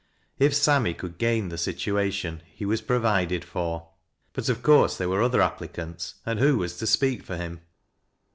[0.39, 3.89] If Sammy could gain the situation, he was pro vided for.
[4.33, 7.61] But of course there were other applicants, and who was to speak for him?